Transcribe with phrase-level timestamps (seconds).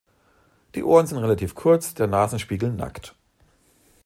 [0.73, 3.13] Die Ohren sind relativ kurz, der Nasenspiegel nackt.